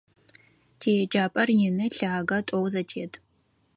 [0.79, 3.13] ТиеджапӀэр ины, лъагэ, тӀоу зэтет.